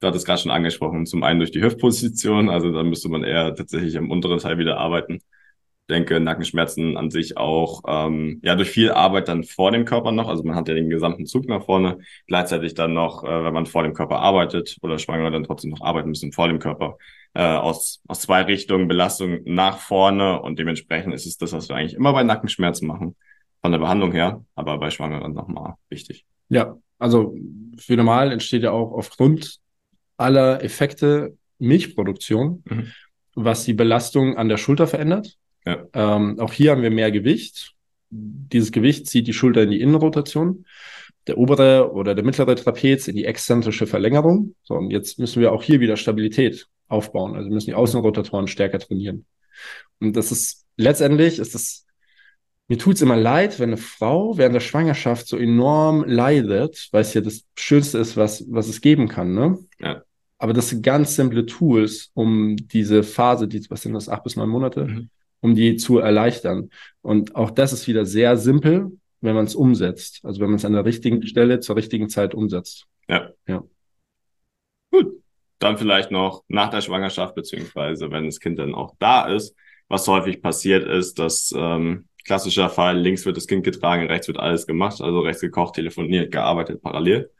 Du 0.00 0.06
hattest 0.06 0.26
gerade 0.26 0.40
schon 0.40 0.52
angesprochen, 0.52 1.06
zum 1.06 1.24
einen 1.24 1.40
durch 1.40 1.50
die 1.50 1.62
Hüftposition, 1.62 2.48
also 2.48 2.70
da 2.70 2.84
müsste 2.84 3.08
man 3.08 3.24
eher 3.24 3.54
tatsächlich 3.54 3.96
im 3.96 4.10
unteren 4.10 4.38
Teil 4.38 4.56
wieder 4.58 4.78
arbeiten. 4.78 5.14
Ich 5.14 5.94
denke, 5.94 6.20
Nackenschmerzen 6.20 6.96
an 6.96 7.10
sich 7.10 7.36
auch, 7.36 7.82
ähm, 7.88 8.40
ja, 8.44 8.54
durch 8.54 8.70
viel 8.70 8.92
Arbeit 8.92 9.26
dann 9.26 9.42
vor 9.42 9.72
dem 9.72 9.84
Körper 9.84 10.12
noch, 10.12 10.28
also 10.28 10.44
man 10.44 10.54
hat 10.54 10.68
ja 10.68 10.74
den 10.74 10.90
gesamten 10.90 11.26
Zug 11.26 11.48
nach 11.48 11.64
vorne, 11.64 11.98
gleichzeitig 12.26 12.74
dann 12.74 12.92
noch, 12.92 13.24
äh, 13.24 13.44
wenn 13.44 13.54
man 13.54 13.66
vor 13.66 13.82
dem 13.82 13.94
Körper 13.94 14.20
arbeitet 14.20 14.76
oder 14.82 14.98
Schwangere 14.98 15.32
dann 15.32 15.44
trotzdem 15.44 15.70
noch 15.70 15.80
arbeiten 15.80 16.10
müssen 16.10 16.30
vor 16.30 16.46
dem 16.46 16.60
Körper, 16.60 16.98
äh, 17.34 17.42
aus, 17.42 18.00
aus 18.06 18.20
zwei 18.20 18.42
Richtungen 18.42 18.86
Belastung 18.86 19.40
nach 19.46 19.78
vorne 19.78 20.40
und 20.40 20.60
dementsprechend 20.60 21.12
ist 21.12 21.26
es 21.26 21.38
das, 21.38 21.52
was 21.52 21.68
wir 21.68 21.76
eigentlich 21.76 21.94
immer 21.94 22.12
bei 22.12 22.22
Nackenschmerzen 22.22 22.86
machen, 22.86 23.16
von 23.62 23.72
der 23.72 23.78
Behandlung 23.78 24.12
her, 24.12 24.44
aber 24.54 24.78
bei 24.78 24.90
Schwangeren 24.90 25.32
nochmal 25.32 25.74
wichtig. 25.88 26.24
Ja, 26.50 26.76
also 26.98 27.34
für 27.78 27.96
normal 27.96 28.30
entsteht 28.30 28.62
ja 28.62 28.70
auch 28.70 28.92
aufgrund 28.92 29.58
aller 30.18 30.62
Effekte 30.62 31.36
Milchproduktion, 31.58 32.62
mhm. 32.68 32.92
was 33.34 33.64
die 33.64 33.72
Belastung 33.72 34.36
an 34.36 34.48
der 34.48 34.58
Schulter 34.58 34.86
verändert. 34.86 35.36
Ja. 35.64 35.86
Ähm, 35.92 36.38
auch 36.38 36.52
hier 36.52 36.72
haben 36.72 36.82
wir 36.82 36.90
mehr 36.90 37.10
Gewicht. 37.10 37.72
Dieses 38.10 38.72
Gewicht 38.72 39.06
zieht 39.06 39.26
die 39.26 39.32
Schulter 39.32 39.62
in 39.62 39.70
die 39.70 39.80
Innenrotation, 39.80 40.64
der 41.26 41.38
obere 41.38 41.92
oder 41.92 42.14
der 42.14 42.24
mittlere 42.24 42.54
Trapez 42.54 43.08
in 43.08 43.16
die 43.16 43.24
exzentrische 43.24 43.86
Verlängerung. 43.86 44.54
So, 44.62 44.74
und 44.74 44.90
jetzt 44.90 45.18
müssen 45.18 45.40
wir 45.40 45.52
auch 45.52 45.62
hier 45.62 45.80
wieder 45.80 45.96
Stabilität 45.96 46.66
aufbauen. 46.88 47.34
Also 47.34 47.50
müssen 47.50 47.70
die 47.70 47.74
Außenrotatoren 47.74 48.48
stärker 48.48 48.78
trainieren. 48.78 49.26
Und 50.00 50.16
das 50.16 50.32
ist 50.32 50.64
letztendlich 50.76 51.38
ist 51.38 51.54
das 51.54 51.84
mir 52.68 52.76
tut's 52.76 53.00
immer 53.00 53.16
leid, 53.16 53.58
wenn 53.58 53.70
eine 53.70 53.78
Frau 53.78 54.36
während 54.36 54.54
der 54.54 54.60
Schwangerschaft 54.60 55.26
so 55.26 55.38
enorm 55.38 56.04
leidet, 56.06 56.88
weil 56.92 57.00
es 57.00 57.14
ja 57.14 57.22
das 57.22 57.44
Schönste 57.56 57.96
ist, 57.96 58.18
was, 58.18 58.44
was 58.50 58.68
es 58.68 58.82
geben 58.82 59.08
kann, 59.08 59.32
ne? 59.32 59.58
Ja. 59.80 60.02
Aber 60.38 60.52
das 60.52 60.68
sind 60.68 60.82
ganz 60.82 61.16
simple 61.16 61.46
Tools, 61.46 62.10
um 62.14 62.56
diese 62.56 63.02
Phase, 63.02 63.48
die, 63.48 63.68
was 63.70 63.82
sind 63.82 63.92
das, 63.92 64.08
acht 64.08 64.22
bis 64.22 64.36
neun 64.36 64.48
Monate, 64.48 64.84
mhm. 64.84 65.10
um 65.40 65.54
die 65.54 65.76
zu 65.76 65.98
erleichtern. 65.98 66.70
Und 67.02 67.34
auch 67.34 67.50
das 67.50 67.72
ist 67.72 67.88
wieder 67.88 68.06
sehr 68.06 68.36
simpel, 68.36 68.92
wenn 69.20 69.34
man 69.34 69.46
es 69.46 69.56
umsetzt. 69.56 70.20
Also 70.22 70.40
wenn 70.40 70.50
man 70.50 70.56
es 70.56 70.64
an 70.64 70.72
der 70.72 70.84
richtigen 70.84 71.26
Stelle 71.26 71.58
zur 71.60 71.76
richtigen 71.76 72.08
Zeit 72.08 72.34
umsetzt. 72.34 72.86
Ja. 73.08 73.30
Ja. 73.48 73.64
Gut. 74.92 75.22
Dann 75.58 75.76
vielleicht 75.76 76.12
noch 76.12 76.44
nach 76.46 76.70
der 76.70 76.82
Schwangerschaft, 76.82 77.34
beziehungsweise 77.34 78.10
wenn 78.12 78.26
das 78.26 78.38
Kind 78.38 78.60
dann 78.60 78.76
auch 78.76 78.94
da 79.00 79.26
ist, 79.26 79.56
was 79.88 80.06
häufig 80.06 80.40
passiert 80.40 80.86
ist, 80.86 81.18
dass 81.18 81.52
ähm, 81.56 82.06
klassischer 82.24 82.68
Fall, 82.68 82.96
links 82.98 83.26
wird 83.26 83.36
das 83.36 83.46
Kind 83.46 83.64
getragen, 83.64 84.06
rechts 84.06 84.28
wird 84.28 84.38
alles 84.38 84.66
gemacht, 84.66 85.00
also 85.00 85.20
rechts 85.20 85.40
gekocht, 85.40 85.74
telefoniert, 85.74 86.30
gearbeitet 86.30 86.80
parallel. 86.82 87.30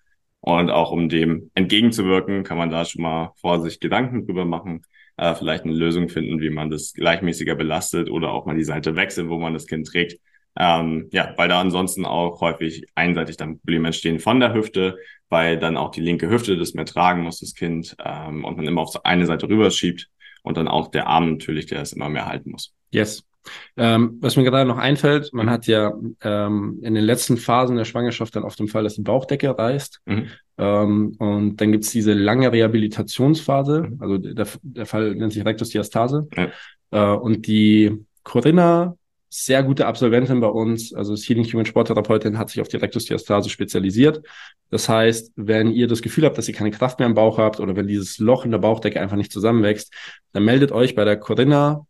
Und 0.41 0.71
auch 0.71 0.93
um 0.93 1.09
dem 1.09 1.51
entgegenzuwirken, 1.55 2.45
kann 2.45 2.59
man 2.59 2.71
da 2.71 2.85
schon 2.85 3.03
mal 3.03 3.33
vor 3.41 3.61
sich 3.61 3.81
Gedanken 3.81 4.27
drüber 4.27 4.45
machen, 4.45 4.83
äh, 5.17 5.35
vielleicht 5.35 5.65
eine 5.65 5.75
Lösung 5.75 6.09
finden, 6.09 6.41
wie 6.41 6.51
man 6.51 6.71
das 6.71 6.93
gleichmäßiger 6.95 7.55
belastet 7.55 8.09
oder 8.09 8.33
auch 8.33 8.47
mal 8.47 8.57
die 8.57 8.65
Seite 8.65 8.97
wechselt, 8.97 9.29
wo 9.29 9.39
man 9.39 9.53
das 9.53 9.67
Kind 9.67 9.87
trägt. 9.87 10.21
Ähm, 10.57 11.09
ja, 11.13 11.35
weil 11.37 11.49
da 11.49 11.61
ansonsten 11.61 12.05
auch 12.05 12.41
häufig 12.41 12.87
einseitig 12.95 13.37
dann 13.37 13.59
Probleme 13.59 13.89
entstehen 13.89 14.19
von 14.19 14.41
der 14.41 14.55
Hüfte, 14.55 14.97
weil 15.29 15.59
dann 15.59 15.77
auch 15.77 15.91
die 15.91 16.01
linke 16.01 16.31
Hüfte 16.31 16.57
das 16.57 16.75
mehr 16.75 16.85
tragen 16.85 17.23
muss, 17.23 17.41
das 17.41 17.55
Kind, 17.55 17.97
ähm, 18.05 18.45
und 18.45 18.57
man 18.57 18.67
immer 18.67 18.83
auf 18.83 19.05
eine 19.05 19.27
Seite 19.27 19.49
rüberschiebt 19.49 20.09
und 20.43 20.57
dann 20.57 20.67
auch 20.67 20.89
der 20.89 21.07
Arm 21.07 21.33
natürlich, 21.33 21.67
der 21.67 21.83
es 21.83 21.93
immer 21.93 22.09
mehr 22.09 22.27
halten 22.27 22.51
muss. 22.51 22.75
Yes. 22.91 23.28
Ähm, 23.77 24.19
was 24.21 24.37
mir 24.37 24.45
gerade 24.45 24.69
noch 24.69 24.79
einfällt, 24.79 25.33
man 25.33 25.51
hat 25.51 25.67
ja 25.67 25.93
ähm, 26.23 26.81
in 26.83 26.95
den 26.95 27.05
letzten 27.05 27.37
Phasen 27.37 27.77
der 27.77 27.85
Schwangerschaft 27.85 28.35
dann 28.37 28.43
oft 28.43 28.59
den 28.59 28.69
Fall, 28.69 28.83
dass 28.83 28.97
die 28.97 29.03
Bauchdecke 29.03 29.57
reißt. 29.57 30.01
Mhm. 30.07 30.27
Ähm, 30.59 31.17
und 31.19 31.57
dann 31.57 31.73
gibt's 31.73 31.91
diese 31.91 32.13
lange 32.13 32.53
Rehabilitationsphase, 32.53 33.83
mhm. 33.83 33.97
also 34.01 34.19
der, 34.19 34.47
der 34.63 34.87
Fall 34.87 35.15
nennt 35.15 35.33
sich 35.33 35.45
Rektusdiastase. 35.45 36.29
Ja. 36.37 37.15
Äh, 37.15 37.17
und 37.17 37.47
die 37.47 38.05
Corinna, 38.25 38.97
sehr 39.31 39.63
gute 39.63 39.87
Absolventin 39.87 40.41
bei 40.41 40.49
uns, 40.49 40.95
also 40.95 41.15
Healing 41.15 41.45
Human 41.45 41.67
Sporttherapeutin, 41.67 42.39
hat 42.39 42.49
sich 42.49 42.63
auf 42.63 42.69
die 42.69 42.79
Rektusdiastase 42.79 43.51
spezialisiert. 43.51 44.23
Das 44.71 44.89
heißt, 44.89 45.33
wenn 45.37 45.71
ihr 45.71 45.87
das 45.87 46.01
Gefühl 46.01 46.25
habt, 46.25 46.39
dass 46.39 46.49
ihr 46.49 46.55
keine 46.55 46.71
Kraft 46.71 46.99
mehr 46.99 47.07
im 47.07 47.15
Bauch 47.15 47.37
habt 47.37 47.61
oder 47.61 47.77
wenn 47.77 47.87
dieses 47.87 48.19
Loch 48.19 48.47
in 48.47 48.51
der 48.51 48.59
Bauchdecke 48.59 49.01
einfach 49.01 49.17
nicht 49.17 49.33
zusammenwächst, 49.33 49.93
dann 50.33 50.45
meldet 50.45 50.73
euch 50.73 50.95
bei 50.95 51.05
der 51.05 51.19
Corinna 51.19 51.87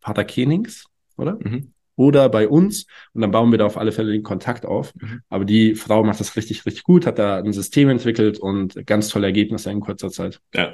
Pater 0.00 0.24
Kenings, 0.24 0.86
oder? 1.16 1.38
Mhm. 1.42 1.72
Oder 1.96 2.30
bei 2.30 2.48
uns 2.48 2.86
und 3.12 3.20
dann 3.20 3.30
bauen 3.30 3.50
wir 3.50 3.58
da 3.58 3.66
auf 3.66 3.76
alle 3.76 3.92
Fälle 3.92 4.12
den 4.12 4.22
Kontakt 4.22 4.64
auf. 4.64 4.94
Mhm. 4.94 5.20
Aber 5.28 5.44
die 5.44 5.74
Frau 5.74 6.02
macht 6.02 6.20
das 6.20 6.36
richtig, 6.36 6.64
richtig 6.64 6.82
gut, 6.82 7.06
hat 7.06 7.18
da 7.18 7.38
ein 7.38 7.52
System 7.52 7.90
entwickelt 7.90 8.38
und 8.38 8.86
ganz 8.86 9.08
tolle 9.08 9.26
Ergebnisse 9.26 9.70
in 9.70 9.80
kurzer 9.80 10.10
Zeit. 10.10 10.40
Ja, 10.54 10.72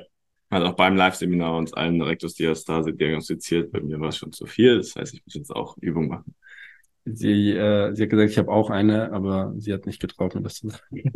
hat 0.50 0.62
auch 0.62 0.74
beim 0.74 0.94
Live-Seminar 0.94 1.56
uns 1.56 1.72
allen 1.72 2.00
Rektusdiastase 2.00 2.92
diagnostiziert. 2.92 3.72
Bei 3.72 3.80
mir 3.80 3.98
war 3.98 4.10
es 4.10 4.18
schon 4.18 4.32
zu 4.32 4.46
viel. 4.46 4.76
Das 4.76 4.94
heißt, 4.94 5.14
ich 5.14 5.24
muss 5.24 5.34
jetzt 5.34 5.50
auch 5.50 5.76
Übung 5.78 6.06
machen. 6.08 6.34
Sie, 7.04 7.52
äh, 7.52 7.94
sie 7.94 8.02
hat 8.02 8.10
gesagt, 8.10 8.30
ich 8.30 8.38
habe 8.38 8.50
auch 8.50 8.68
eine, 8.70 9.12
aber 9.12 9.54
sie 9.58 9.72
hat 9.72 9.86
nicht 9.86 10.00
getraut, 10.00 10.34
mir 10.34 10.42
das 10.42 10.54
zu 10.54 10.68
sagen. 10.68 11.12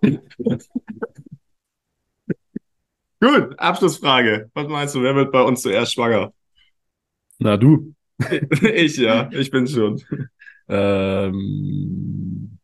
Gut, 3.20 3.58
Abschlussfrage. 3.58 4.50
Was 4.54 4.68
meinst 4.68 4.94
du, 4.94 5.02
wer 5.02 5.14
wird 5.14 5.32
bei 5.32 5.42
uns 5.42 5.62
zuerst 5.62 5.92
schwanger? 5.94 6.32
Na, 7.38 7.56
du. 7.56 7.94
ich 8.74 8.96
ja, 8.96 9.30
ich 9.32 9.50
bin 9.50 9.66
schon. 9.66 10.00
Ähm, 10.68 12.58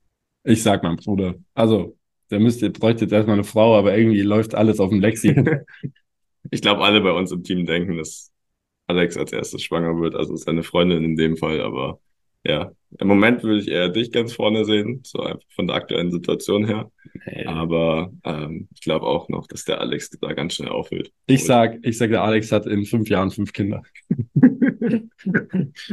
ich 0.44 0.62
sag 0.62 0.82
meinem 0.82 0.96
Bruder. 0.96 1.34
Also, 1.54 1.96
der 2.30 2.40
müsste, 2.40 2.70
bräuchte 2.70 3.04
jetzt 3.04 3.12
erstmal 3.12 3.34
eine 3.34 3.44
Frau, 3.44 3.76
aber 3.76 3.96
irgendwie 3.96 4.22
läuft 4.22 4.54
alles 4.54 4.80
auf 4.80 4.90
dem 4.90 5.00
Lexi. 5.00 5.34
ich 6.50 6.62
glaube, 6.62 6.82
alle 6.84 7.00
bei 7.00 7.12
uns 7.12 7.32
im 7.32 7.42
Team 7.42 7.66
denken, 7.66 7.96
dass 7.98 8.32
Alex 8.86 9.16
als 9.16 9.32
erstes 9.32 9.62
schwanger 9.62 10.00
wird, 10.00 10.14
also 10.14 10.36
seine 10.36 10.62
Freundin 10.62 11.04
in 11.04 11.16
dem 11.16 11.36
Fall, 11.36 11.60
aber 11.60 12.00
ja, 12.44 12.73
im 12.99 13.06
Moment 13.06 13.42
würde 13.42 13.61
ich 13.61 13.68
eher 13.68 13.88
dich 13.88 14.11
ganz 14.11 14.32
vorne 14.32 14.64
sehen, 14.64 15.00
so 15.04 15.20
einfach 15.20 15.47
von 15.50 15.66
der 15.66 15.76
aktuellen 15.76 16.11
Situation 16.11 16.66
her. 16.66 16.90
Nee. 17.26 17.44
Aber 17.44 18.12
ähm, 18.25 18.68
ich 18.75 18.80
glaube 18.80 19.06
auch 19.06 19.28
noch, 19.28 19.47
dass 19.47 19.64
der 19.64 19.80
Alex 19.80 20.11
da 20.11 20.32
ganz 20.32 20.54
schnell 20.54 20.70
aufhört. 20.70 21.12
Ich 21.26 21.44
sag, 21.44 21.78
ich 21.82 21.99
sag, 21.99 22.11
der 22.11 22.23
Alex 22.23 22.50
hat 22.50 22.66
in 22.66 22.85
fünf 22.85 23.09
Jahren 23.09 23.30
fünf 23.30 23.52
Kinder. 23.52 23.82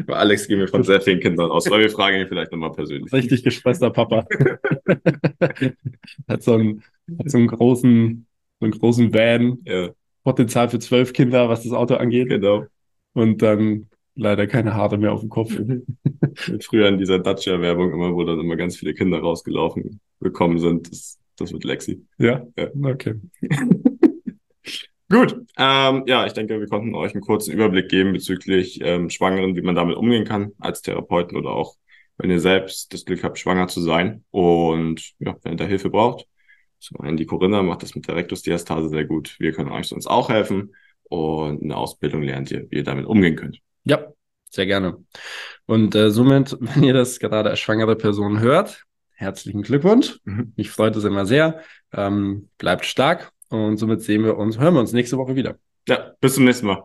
Bei 0.08 0.16
Alex 0.16 0.48
gehen 0.48 0.60
wir 0.60 0.68
von 0.68 0.84
sehr 0.84 1.02
vielen 1.02 1.20
Kindern 1.20 1.52
aus, 1.52 1.70
weil 1.70 1.82
wir 1.82 1.90
fragen 1.90 2.20
ihn 2.20 2.28
vielleicht 2.28 2.52
nochmal 2.52 2.72
persönlich. 2.72 3.12
Richtig 3.12 3.44
gestresster 3.44 3.92
Papa. 3.92 4.26
hat 6.28 6.44
so 6.44 6.54
einen, 6.54 6.84
hat 7.20 7.30
so 7.30 7.38
einen 7.38 7.48
großen, 7.48 8.26
so 8.60 8.66
einen 8.66 8.80
großen 8.80 9.14
Van. 9.14 9.60
Ja. 9.66 9.90
Potenzial 10.24 10.70
für 10.70 10.80
zwölf 10.80 11.14
Kinder, 11.14 11.48
was 11.48 11.64
das 11.64 11.74
Auto 11.74 11.96
angeht. 11.96 12.30
Genau. 12.30 12.66
Und 13.14 13.42
dann 13.42 13.88
leider 14.18 14.48
keine 14.48 14.74
Haare 14.74 14.98
mehr 14.98 15.14
auf 15.14 15.22
dem 15.22 15.30
Kopf. 15.30 15.56
Früher 16.62 16.88
in 16.88 16.98
dieser 16.98 17.20
Dacia-Werbung 17.20 17.94
immer, 17.94 18.14
wo 18.14 18.24
dann 18.24 18.40
immer 18.40 18.56
ganz 18.56 18.76
viele 18.76 18.94
Kinder 18.94 19.20
rausgelaufen 19.20 20.02
gekommen 20.20 20.60
sind. 20.60 20.92
Das, 20.92 21.20
das 21.38 21.54
wird 21.54 21.64
Lexi. 21.64 22.06
Ja? 22.18 22.46
Ja. 22.58 22.68
Okay. 22.84 23.16
Gut. 25.10 25.40
Ähm, 25.58 26.04
ja, 26.06 26.26
ich 26.26 26.34
denke, 26.34 26.60
wir 26.60 26.68
konnten 26.68 26.94
euch 26.94 27.14
einen 27.14 27.22
kurzen 27.22 27.54
Überblick 27.54 27.88
geben 27.88 28.12
bezüglich 28.12 28.82
ähm, 28.82 29.10
Schwangeren, 29.10 29.56
wie 29.56 29.62
man 29.62 29.76
damit 29.76 29.96
umgehen 29.96 30.26
kann 30.26 30.52
als 30.60 30.82
Therapeuten 30.82 31.38
oder 31.38 31.52
auch, 31.52 31.76
wenn 32.18 32.30
ihr 32.30 32.42
selbst 32.42 32.94
das 32.94 33.06
Glück 33.06 33.24
habt, 33.24 33.40
schwanger 33.40 33.68
zu 33.68 33.80
sein. 33.80 34.26
Und 34.32 35.14
ja, 35.20 35.38
wenn 35.44 35.54
ihr 35.54 35.58
da 35.58 35.66
Hilfe 35.66 35.90
braucht, 35.90 36.28
zum 36.80 37.00
einen 37.00 37.16
die 37.16 37.26
Corinna 37.26 37.64
macht 37.64 37.84
das 37.84 37.96
mit 37.96 38.08
der 38.08 38.16
Rektusdiastase 38.16 38.90
sehr 38.90 39.06
gut. 39.06 39.38
Wir 39.40 39.54
können 39.54 39.72
euch 39.72 39.88
sonst 39.88 40.08
auch 40.08 40.30
helfen. 40.30 40.76
Und 41.04 41.64
eine 41.64 41.78
Ausbildung 41.78 42.22
lernt 42.22 42.52
ihr, 42.52 42.70
wie 42.70 42.78
ihr 42.78 42.84
damit 42.84 43.06
umgehen 43.06 43.38
könnt. 43.38 43.62
Ja, 43.90 44.08
sehr 44.50 44.66
gerne. 44.66 44.98
Und 45.66 45.96
äh, 45.96 46.12
somit, 46.12 46.58
wenn 46.60 46.84
ihr 46.84 46.94
das 46.94 47.20
gerade 47.20 47.50
als 47.50 47.60
schwangere 47.60 47.96
Person 47.96 48.40
hört, 48.40 48.84
herzlichen 49.12 49.62
Glückwunsch. 49.64 50.20
Mhm. 50.26 50.54
Mich 50.56 50.72
freut 50.72 50.96
es 50.96 51.04
immer 51.04 51.26
sehr. 51.26 51.62
Ähm, 51.94 52.50
bleibt 52.58 52.86
stark 52.86 53.32
und 53.50 53.78
somit 53.78 54.02
sehen 54.02 54.24
wir 54.24 54.38
uns, 54.38 54.60
hören 54.60 54.74
wir 54.74 54.82
uns 54.82 54.94
nächste 54.94 55.18
Woche 55.18 55.36
wieder. 55.36 55.56
Ja, 55.88 56.12
bis 56.20 56.36
zum 56.36 56.46
nächsten 56.46 56.68
Mal. 56.68 56.84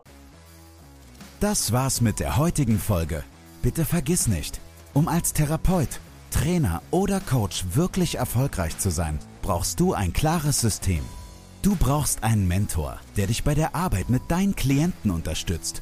Das 1.39 1.73
war's 1.73 1.99
mit 1.99 2.19
der 2.19 2.37
heutigen 2.37 2.79
Folge. 2.79 3.23
Bitte 3.61 3.83
vergiss 3.85 4.27
nicht, 4.27 4.61
um 4.93 5.07
als 5.07 5.33
Therapeut, 5.33 5.99
Trainer 6.31 6.81
oder 6.89 7.19
Coach 7.19 7.65
wirklich 7.73 8.15
erfolgreich 8.15 8.77
zu 8.77 8.89
sein, 8.91 9.19
brauchst 9.41 9.79
du 9.79 9.93
ein 9.93 10.13
klares 10.13 10.61
System. 10.61 11.01
Du 11.61 11.75
brauchst 11.75 12.23
einen 12.23 12.47
Mentor, 12.47 12.99
der 13.17 13.27
dich 13.27 13.43
bei 13.43 13.55
der 13.55 13.75
Arbeit 13.75 14.09
mit 14.09 14.23
deinen 14.29 14.55
Klienten 14.55 15.11
unterstützt 15.11 15.81